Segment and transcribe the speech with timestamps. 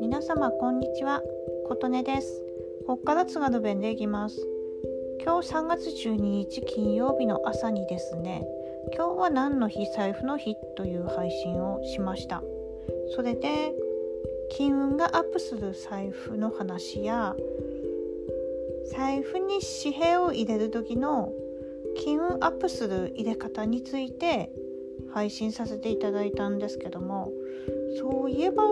[0.00, 1.22] 皆様こんにちは。
[1.66, 2.42] 琴音です。
[2.86, 4.46] ここから津軽弁でいきます。
[5.24, 8.46] 今日3月12日金曜日の朝にですね
[8.94, 12.42] 今日は何の日財布の日という配信をしました。
[13.16, 13.72] それで
[14.50, 17.34] 金運がアップする財布の話や
[18.92, 21.32] 財布に紙幣を入れる時の
[21.96, 24.50] 金運アップする入れ方について
[25.14, 27.30] 配信させていただいたんですけども
[28.00, 28.64] そういえば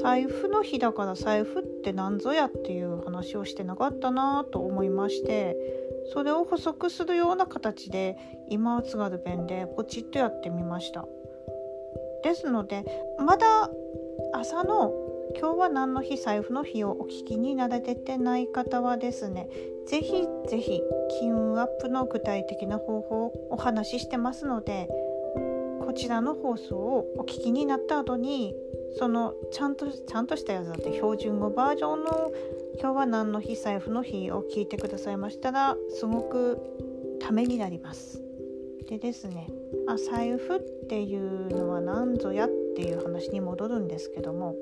[0.00, 5.56] 財布の日だから財布って何ぞやっていう話をしてなかったなと思いまして
[6.12, 8.16] それを補足するような形で
[8.48, 11.06] 今は津軽弁でポチッとやってみました。
[12.24, 12.84] ですので
[13.18, 13.70] まだ
[14.32, 14.92] 朝の
[15.38, 19.48] 今日は何の日財布の日をお聞きになられてない方はですね
[19.86, 20.82] ぜひぜひ
[21.20, 24.88] 金運アップの具体的な方法をお話ししてますので
[25.88, 28.54] こちらの放送をお聞きになった後に
[28.98, 32.30] そのちゃんとちゃんとしたやつだって標準語バージョンの
[32.78, 36.58] 今日は何の日財布の日を聞いてくださいましたらすごく
[37.22, 38.22] ためになります。
[38.86, 39.48] でですね
[39.88, 44.56] あ財布っていうのは何ぞやっていう話に戻るんですけども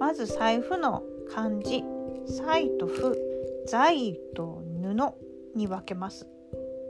[0.00, 1.84] まず財布の漢字
[2.24, 3.18] 「財」と「布」
[3.68, 4.94] 「財」と「布」
[5.54, 6.26] に分けます。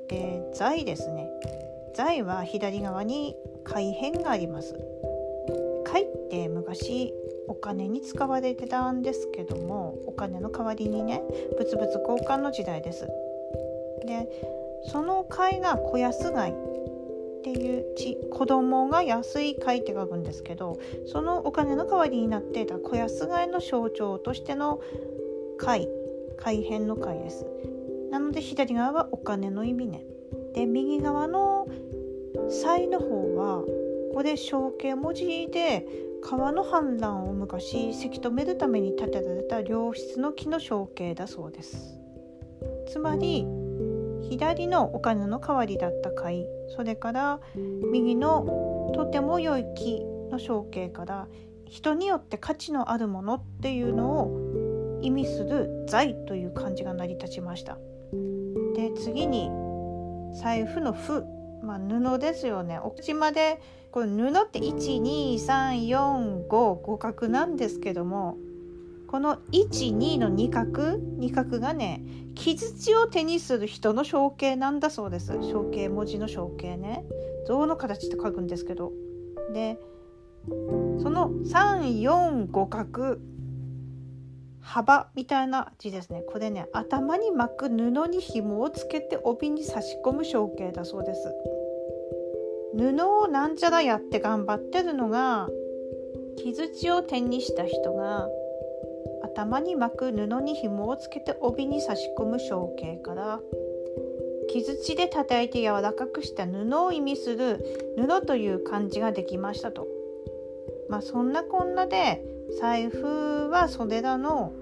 [0.08, 1.28] で財ですね
[1.96, 4.74] 財は左側に海辺があります。
[5.84, 7.12] 貝って昔
[7.48, 11.22] お金に使われてたんですけどもお金の代わりにね
[11.58, 13.06] 物々交換の時代です。
[14.06, 14.28] で
[14.90, 16.54] その貝が小安貝っ
[17.42, 24.80] ていうち子供が安い貝って書くんですけどそのお金の代わりになっていた小安貝の象徴としての
[25.58, 25.88] 貝
[26.38, 27.46] 海辺の貝です
[28.10, 30.04] なので左側はお金の意味ね
[30.54, 31.66] で右側の
[32.48, 33.64] 「才」の方は
[34.14, 35.86] これ象形文字で
[36.22, 41.98] 川の氾濫を昔せき止めるために建てられた良質の木の象形だそうです。
[42.86, 43.46] つまり
[44.30, 47.40] 左のお金の代わりだった貝それから
[47.92, 51.28] 右のとても良い木の象形から
[51.66, 57.78] 人によって価値のあるものっていうのを意味する財という漢字が成り立ちました。
[58.74, 59.50] で次に
[60.40, 61.24] 財布の布、
[61.64, 62.78] まあ、布ですよね。
[62.78, 63.60] お口まで
[63.90, 68.36] これ布って12345五角なんですけども
[69.06, 72.02] この12の2角2角がね
[72.34, 75.32] 木槌を手にする人の象形なんだそうです。
[75.40, 77.04] 象形文字の象形ね。
[77.46, 78.92] 象の形って書くんですけど。
[79.52, 79.78] で
[80.48, 83.18] その345角
[84.60, 86.22] 幅みたいな字ですね。
[86.22, 91.32] これね頭に巻く布に紐をつけて帯に差し込む象形だそうです。
[92.76, 95.48] 布をなんちゃらやって頑張ってるのが
[96.36, 98.28] 木槌を手にした人が
[99.22, 103.40] 頭に巻く布に紐をつけて帯に差し込む象形から
[104.50, 107.64] 木槌で叩いて柔らかくした布を意味する
[107.96, 109.86] 布という漢字ができましたと。
[110.88, 112.22] まあそんなこんなで
[112.60, 114.52] 財布はそれらの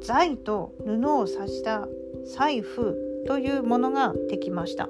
[0.00, 1.88] 財と布を指した
[2.24, 4.88] 財布というものができました。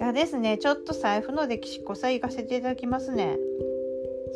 [0.00, 3.36] じゃあですね、ちょっと財布の歴史こさ言かせていただきますね。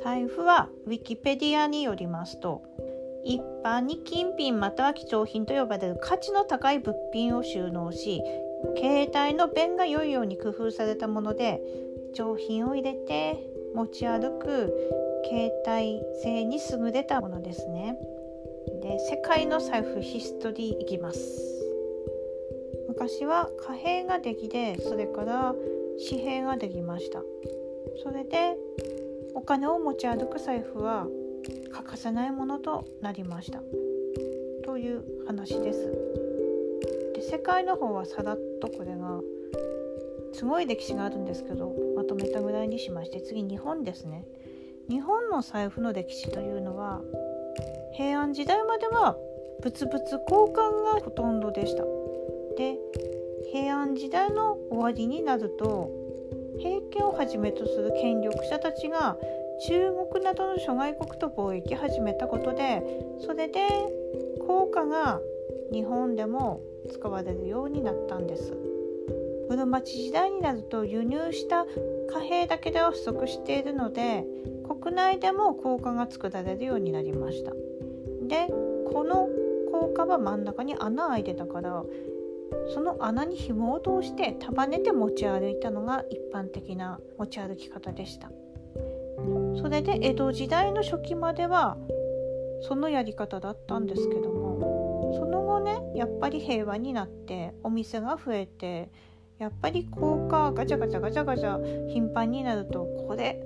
[0.02, 2.60] 財布はウィキペディアによりますと
[3.24, 8.22] 一般に金品または貴重品と呼ばれる価値の高い物品を収納し
[8.76, 11.62] 携帯の便が良いように工夫されたもので
[12.14, 13.38] 上品を入れて
[13.74, 14.70] 持ち歩く
[15.24, 17.96] 携帯性に優れたものですね。
[18.82, 21.63] で世界の財布ヒストリーいきます。
[22.96, 25.54] 昔は貨幣ができてそれから
[26.08, 27.22] 紙幣ができました。
[28.02, 28.56] それで
[29.34, 31.08] お金を持ち歩く財布は
[31.72, 33.62] 欠かせないものとなりました。
[34.64, 35.92] という話です。
[37.14, 39.20] で世界の方はさらっとこれが
[40.32, 44.24] すごい歴史があるんですけどまとめたぐらいにしまして次日本ですね。
[44.88, 47.02] 日本の財布の歴史というのは
[47.94, 49.16] 平安時代までは
[49.64, 50.20] 物々交
[50.54, 52.03] 換がほとんどでした。
[52.56, 52.78] で
[53.52, 55.90] 平安時代の終わりになると
[56.58, 59.16] 平家をはじめとする権力者たちが
[59.66, 62.82] 中国などの諸外国と貿易始めたことで
[63.24, 63.68] それで
[64.46, 65.20] 硬貨が
[65.72, 66.60] 日本でも
[66.92, 68.52] 使われるようになったんです。
[69.48, 71.66] 室町時代になると輸入した
[72.10, 74.24] 貨幣だけでは不足しているので
[74.82, 77.52] 国内でも硬貨が作られるようになりました。
[78.26, 78.46] で
[78.92, 79.28] この
[79.70, 81.84] 硬貨は真ん中に穴開いてたから
[82.72, 88.30] その穴に紐を通して束ねて持ち歩いたのが一般的な持ち歩き方でした。
[89.56, 91.76] それで江戸時代の初期までは
[92.60, 98.90] そのやり方だったんですけどもその後ねやっぱり平和になってお店が増えて
[99.38, 103.42] やっぱり高架ガチャガチャガチャガチャ頻繁になるとこれ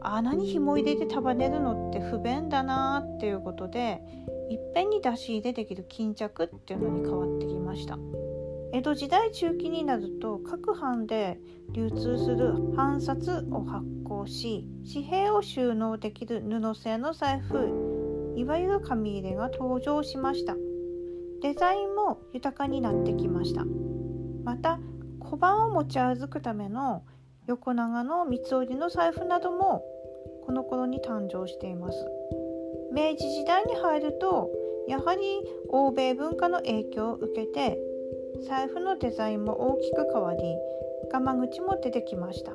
[0.00, 4.00] 穴に紐入れて束ねるのって不便だなっていうことで
[4.50, 7.98] いっぺんに出し入れできる巾着っていうのに変わってきました。
[8.72, 11.40] 江戸時代中期になると各藩で
[11.72, 20.56] 流通する藩札を発行し紙幣を収納できる布製の財布いわゆる紙入れが登場しました。
[21.42, 23.64] デザインも豊かになってきました。
[24.44, 24.78] また
[25.18, 27.02] 小判を持ち歩くための
[27.46, 29.82] 横長の三つ折りの財布なども
[30.46, 32.06] この頃に誕生しています。
[32.92, 34.50] 明治時代に入ると
[34.88, 35.20] やはり
[35.68, 37.78] 欧米文化の影響を受けて
[38.46, 40.40] 財布のデザインも大きく変わり
[41.12, 42.52] ガマ口も出てきました。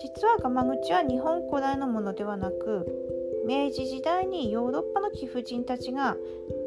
[0.00, 2.86] 実はガマ口は日本古来のものではなく
[3.46, 6.16] 明治時代にヨーロッパの貴婦人たちが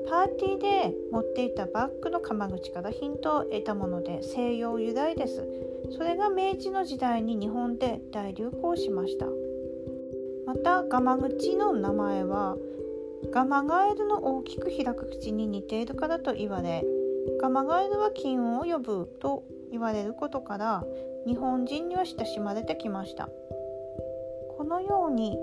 [0.10, 5.48] パーティーで持っていたバッグの鎌口からヒントを得たもので西洋由来です。
[5.98, 9.28] それが明治の時代に日本で大流行しました。
[10.46, 12.58] またガマ口の名前は
[13.32, 16.84] ガマガエルの大きく開く口に似ているからと言われ
[17.40, 20.84] ガマガエルは金運を呼ぶと言われることから
[21.26, 23.30] 日本人には親しまれてきました。
[24.58, 25.38] このように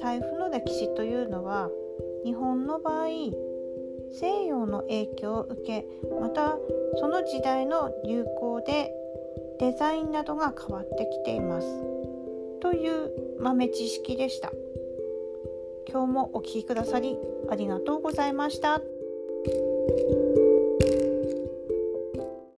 [0.00, 1.70] 財布の歴史というのは
[2.24, 3.06] 日本の場合
[4.12, 5.86] 西洋の影響を受け
[6.20, 6.58] また
[6.96, 8.92] その時代の流行で
[9.58, 11.66] デザインなどが変わってきています。
[12.60, 13.10] という
[13.40, 14.52] 豆知識でした。
[15.88, 17.18] 今日もお聴きくださり
[17.50, 18.80] ありがとうございました。